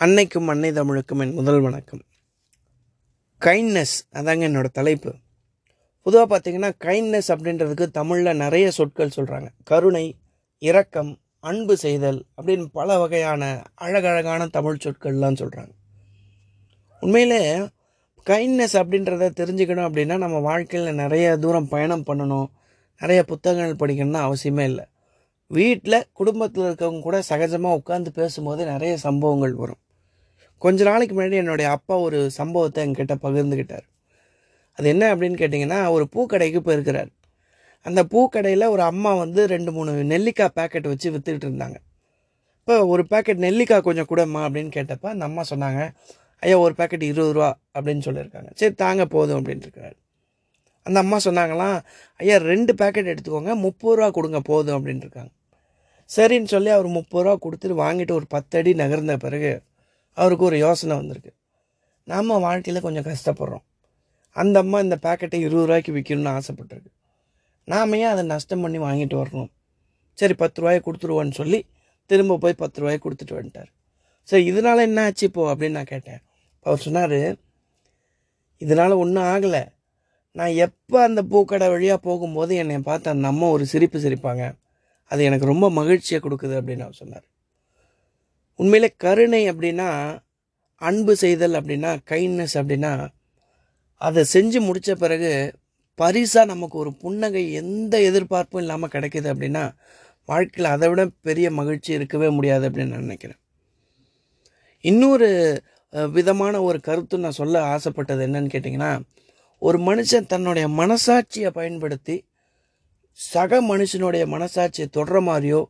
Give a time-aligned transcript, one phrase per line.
[0.00, 2.00] அன்னைக்கும் அன்னை தமிழுக்கும் என் முதல் வணக்கம்.
[3.40, 5.14] கைண்ட்னஸ் அதாங்க என்னோடய தலைப்பு.
[6.00, 10.18] பொதுவாக பார்த்தீங்கன்னா கைண்ட்னஸ் அப்படின்றதுக்கு தமிழில் நிறைய சொற்கள் சொல்கிறாங்க கருணை
[10.58, 15.70] இரக்கம் அன்பு செய்தல் அப்படின்னு பல வகையான அழகழகான தமிழ் சொற்கள்லாம் சொல்கிறாங்க
[17.00, 17.40] உண்மையிலே
[18.26, 22.50] கைண்ட்னஸ் அப்படின்றத தெரிஞ்சுக்கணும் அப்படின்னா நம்ம வாழ்க்கையில் நிறைய தூரம் பயணம் பண்ணணும்.
[23.00, 24.84] நிறைய புத்தகங்கள் படிக்கணும்னு அவசியமே இல்லை.
[25.46, 29.82] வீட்டில் குடும்பத்தில் இருக்கவங்க கூட சகஜமாக உட்காந்து பேசும்போது நிறைய சம்பவங்கள் வரும்.
[30.62, 33.86] கொஞ்ச நாளைக்கு முன்னாடி என்னுடைய அப்பா ஒரு சம்பவத்தை என்கிட்ட பகிர்ந்துக்கிட்டார்
[34.78, 37.10] அது என்ன அப்படின்னு கேட்டிங்கன்னா ஒரு பூக்கடைக்கு போயிருக்கிறார்.
[37.86, 41.76] அந்த பூக்கடையில் ஒரு அம்மா வந்து ரெண்டு மூணு நெல்லிக்காய் பேக்கெட் வச்சு விற்றுக்கிட்டு இருந்தாங்க.
[42.60, 45.80] இப்போ ஒரு பேக்கெட் நெல்லிக்காய் கொஞ்சம் கூடம்மா அப்படின்னு கேட்டப்போ அந்த அம்மா சொன்னாங்க
[46.42, 48.50] ஐயா ஒரு பேக்கெட் இருபது ரூபா அப்படின்னு சொல்லியிருக்காங்க.
[48.60, 49.92] சரி தாங்க போதும் அப்படின்ட்டு
[50.86, 51.76] அந்த அம்மா சொன்னாங்களாம்
[52.20, 55.32] ஐயா ரெண்டு பேக்கெட் எடுத்துக்கோங்க முப்பது ரூபா கொடுங்க போதும் அப்படின்ட்டு இருக்காங்க.
[56.10, 59.52] சரின்னு சொல்லி அவர் முப்பது ரூபா கொடுத்துட்டு வாங்கிட்டு ஒரு பத்து அடி நகர்ந்த பிறகு
[60.18, 61.32] அவருக்கு ஒரு யோசனை வந்திருக்கு.
[62.08, 63.64] நாம் வாழ்க்கையில் கொஞ்சம் கஷ்டப்படுறோம்.
[64.36, 66.90] அந்த அம்மா இந்த பேக்கெட்டை இருபது ரூபாய்க்கு விற்கணும்னு ஆசைப்பட்டிருக்கு.
[67.68, 69.50] நாம ஏன் அதை நஷ்டம் பண்ணி வாங்கிட்டு வரணும்?
[70.18, 71.60] சரி பத்து ரூபாயை கொடுத்துருவோன்னு சொல்லி
[72.10, 73.70] திரும்ப போய் பத்து ரூபாயை கொடுத்துட்டு வந்துட்டார்.
[74.28, 76.20] சரி இதனால் என்ன ஆச்சு இப்போது அப்படின்னு நான் கேட்டேன்.
[76.66, 77.18] அவர் சொன்னார்
[78.64, 79.62] இதனால் ஒன்றும் ஆகலை.
[80.38, 84.44] நான் எப்போ அந்த பூக்கடை வழியாக போகும்போது என்னை பார்த்து அந்த அம்மா ஒரு சிரிப்பு சிரிப்பாங்க.
[85.10, 87.26] அது எனக்கு ரொம்ப மகிழ்ச்சியை கொடுக்குது அப்படின்னு அவர் சொன்னார்.
[88.54, 90.18] உண்மையிலே கருணை அப்படின்னா
[90.74, 93.08] அன்பு செய்தல் அப்படின்னா கைண்ட்னஸ் அப்படின்னா
[93.94, 95.54] அதை செஞ்சு முடித்த பிறகு
[95.94, 99.72] பரிசாக நமக்கு ஒரு புன்னகை எந்த எதிர்பார்ப்பும் இல்லாமல் கிடைக்கிது அப்படின்னா
[100.24, 103.40] வாழ்க்கையில் அதை விட பெரிய மகிழ்ச்சி இருக்கவே முடியாது அப்படின்னு நான் நினைக்கிறேன்.
[104.80, 105.28] இன்னொரு
[106.12, 109.00] விதமான ஒரு கருத்து நான் சொல்ல ஆசைப்பட்டது என்னன்னு கேட்டிங்கன்னா
[109.58, 112.24] ஒரு மனுஷன் தன்னுடைய மனசாட்சியை பயன்படுத்தி
[113.12, 115.64] சக மனுஷனுடைய மனசாட்சியை தொடர மாதிரியோ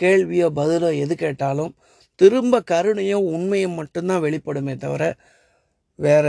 [0.00, 1.72] கேள்வியோ பதிலோ எது கேட்டாலும்
[2.18, 5.02] திரும்ப கருணையோ உண்மையும் மட்டும்தான் வெளிப்படுமே தவிர
[5.98, 6.26] வேற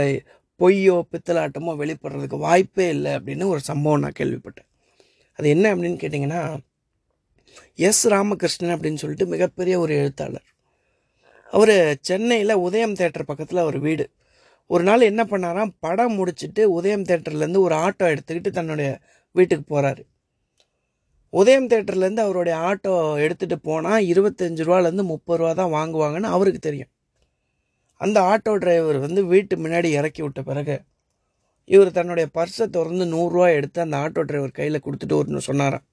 [0.60, 4.68] பொய்யோ பித்தலாட்டமோ வெளிப்படுறதுக்கு வாய்ப்பே இல்லை அப்படின்னு ஒரு சம்பவம் நான் கேள்விப்பட்டேன்.
[5.38, 6.40] அது என்ன அப்படின்னு கேட்டிங்கன்னா
[7.88, 10.46] எஸ் ராமகிருஷ்ணன் அப்படின்னு சொல்லிட்டு மிகப்பெரிய ஒரு எழுத்தாளர்.
[11.52, 14.04] அவர் சென்னையில் உதயம் தேட்டர் பக்கத்தில் ஒரு வீடு.
[14.70, 18.90] ஒரு நாள் என்ன பண்ணாராம் படம் முடிச்சுட்டு உதயம் தேட்டர்லேருந்து ஒரு ஆட்டோ எடுத்துக்கிட்டு தன்னுடைய
[19.34, 20.02] வீட்டுக்கு போகிறாரு
[21.32, 22.92] உதயம் தேட்டர்லேருந்து அவருடைய ஆட்டோ
[23.24, 26.90] எடுத்துகிட்டு போனால் இருபத்தஞ்சு ரூபாலேருந்து முப்பது ரூபா தான் வாங்குவாங்கன்னு அவருக்கு தெரியும்.
[28.04, 30.76] அந்த ஆட்டோ டிரைவர் வந்து வீட்டு முன்னாடி இறக்கி விட்ட பிறகு
[31.74, 35.84] இவர் தன்னுடைய பர்ஸை திறந்து நூறுரூவா எடுத்து அந்த ஆட்டோ டிரைவர் கையில் கொடுத்துட்டு ஒரு சொன்னாராம்.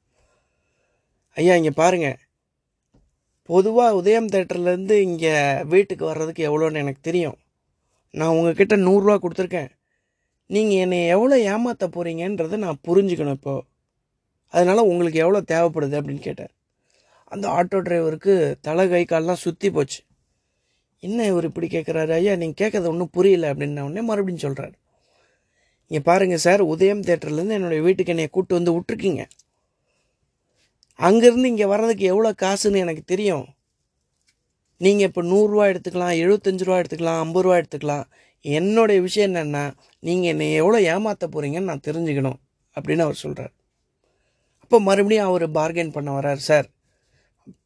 [1.37, 2.09] ஐயா இங்கே பாருங்க.
[3.49, 5.33] பொதுவாக உதயம் தேட்டர்லேருந்து இங்கே
[5.73, 7.37] வீட்டுக்கு வர்றதுக்கு எவ்வளோன்னு எனக்கு தெரியும்.
[8.13, 9.69] நான் உங்ககிட்ட நூறுரூவா கொடுத்துருக்கேன்.
[10.49, 13.63] நீங்கள் என்னை எவ்வளோ ஏமாற்ற போகிறீங்கன்றதை நான் புரிஞ்சுக்கணும் இப்போது
[14.53, 16.53] அதனால் உங்களுக்கு எவ்வளோ தேவைப்படுது அப்படின்னு கேட்டார்.
[17.33, 18.33] அந்த ஆட்டோ டிரைவருக்கு
[18.67, 19.99] தலை கை கால்லாம் சுற்றி போச்சு.
[21.03, 24.75] என்ன இவர் இப்படி கேட்குறாரு ஐயா நீங்கள் கேட்கறது ஒன்றும் புரியல அப்படின்ன உடனே மறுபடியும் சொல்கிறாரு
[25.91, 29.21] இங்கே பாருங்கள் சார் உதயம் தேட்டர்லேருந்து என்னுடைய வீட்டுக்கு என்னை கூப்பிட்டு வந்து விட்ருக்கீங்க
[31.07, 33.45] அங்கேருந்து இங்கே வர்றதுக்கு எவ்வளோ காசுன்னு எனக்கு தெரியும்.
[34.81, 38.05] நீங்கள் இப்போ நூறுரூவா எடுத்துக்கலாம் எழுபத்தஞ்சு ரூபா எடுத்துக்கலாம் ஐம்பது ரூபா எடுத்துக்கலாம்.
[38.45, 39.63] என்னுடைய விஷயம் என்னென்னா
[40.03, 42.39] நீங்கள் என்னை எவ்வளோ ஏமாற்ற போகிறீங்கன்னு நான் தெரிஞ்சுக்கணும்
[42.77, 43.53] அப்படின்னு அவர் சொல்கிறார்
[44.67, 46.65] அப்போ மறுபடியும் அவர் பார்கெயின் பண்ண வர்றார் சார்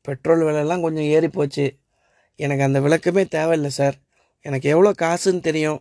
[0.01, 1.65] பெட்ரோல் விலைலாம் கொஞ்சம் ஏறி போச்சு.
[2.35, 3.95] எனக்கு அந்த விளக்கமே தேவையில்லை சார்.
[4.41, 5.79] எனக்கு எவ்வளோ காசுன்னு தெரியும்.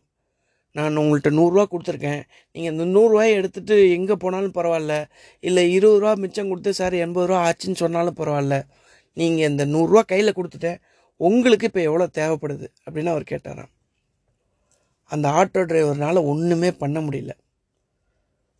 [0.72, 2.22] நான் உங்கள்கிட்ட நூறுரூவா கொடுத்துருக்கேன்.
[2.52, 5.04] நீங்கள் இந்த நூறுரூவாயை எடுத்துகிட்டு எங்கே போனாலும் பரவாயில்ல.
[5.40, 8.58] இல்லை இருபது ரூபா மிச்சம் கொடுத்து சார் எண்பது ரூபா ஆச்சுன்னு சொன்னாலும் பரவாயில்ல.
[9.12, 10.80] நீங்கள் இந்த நூறுரூவா கையில் கொடுத்துட்டேன்.
[11.16, 12.68] உங்களுக்கு இப்போ எவ்வளோ தேவைப்படுது?
[12.84, 13.72] அப்படின்னு அவர் கேட்டாராம்.
[15.04, 17.30] அந்த ஆட்டோ டிரைவர்னால் ஒன்றுமே பண்ண முடியல.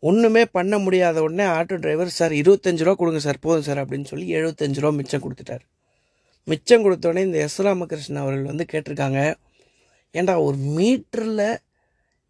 [0.00, 4.34] ஒன்றுமே பண்ண முடியாத உடனே ஆட்டோ டிரைவர் சார் இருபத்தஞ்சு ரூபா கொடுங்க சார் போதும் சார் அப்படின்னு சொல்லி
[4.34, 5.64] எழுபத்தஞ்சு ரூபா மிச்சம் கொடுத்துட்டார்.
[6.44, 7.60] மிச்சம் கொடுத்தோடனே இந்த எஸ்.
[7.60, 9.20] ராமகிருஷ்ணன் அவர்கள் வந்து கேட்டிருக்காங்க
[10.14, 11.58] ஏன்டா ஒரு மீட்டரில்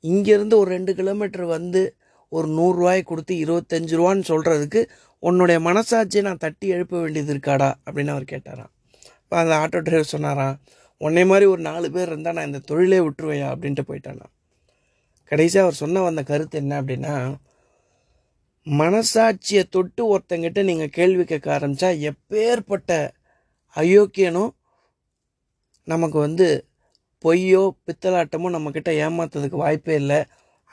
[0.05, 1.97] இங்கேருந்து ஒரு ரெண்டு கிலோமீட்டர் வந்து
[2.29, 4.89] ஒரு நூறுரூவாய் கொடுத்து இருபத்தஞ்சு ரூபான்னு சொல்கிறதுக்கு
[5.19, 7.75] உன்னுடைய மனசாட்சியை நான் தட்டி எழுப்ப வேண்டியது இருக்காடா?
[7.87, 8.71] அப்படின்னு அவர் கேட்டாராம்.
[9.23, 10.61] இப்போ அந்த ஆட்டோ டிரைவர் சொன்னாராம்
[10.97, 14.27] உன்னை மாதிரி ஒரு நாலு பேர் இருந்தால் நான் இந்த தொழிலே விட்டுருவையா அப்படின்ட்டு போயிட்டானா
[15.25, 17.15] கடைசியாக அவர் சொன்ன வந்த கருத்து என்ன அப்படின்னா
[18.67, 22.91] மனசாட்சியை தொட்டு ஒருத்தங்கிட்ட நீங்கள் கேள்வி கேட்க ஆரம்பித்தா எப்பேற்பட்ட
[23.77, 24.53] அயோக்கியனும்
[25.89, 26.49] நமக்கு வந்து
[27.25, 30.19] பொய்யோ பித்தலாட்டமோ நம்மக்கிட்ட ஏமாத்துறதுக்கு வாய்ப்பே இல்லை.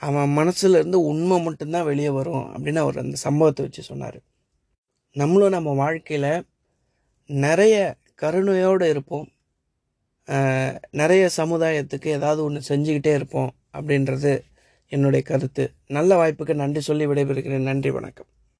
[0.01, 4.19] அவன் மனசுலேருந்து உண்மை மட்டும்தான் வெளியே வரும் அப்படின்னு அவர் அந்த சம்பவத்தை வச்சு சொன்னார்.
[5.15, 6.45] நம்மளும் நம்ம வாழ்க்கையில்
[7.29, 7.75] நிறைய
[8.21, 9.27] கருணையோடு இருப்போம்.
[10.91, 14.33] நிறைய சமுதாயத்துக்கு ஏதாவது ஒன்று செஞ்சுக்கிட்டே இருப்போம் அப்படின்றது
[14.89, 15.71] என்னுடைய கருத்து.
[15.87, 17.61] நல்ல வாய்ப்புக்கு நன்றி சொல்லி விடைபெறுகிறேன்.
[17.61, 18.25] நன்றி வணக்கம்.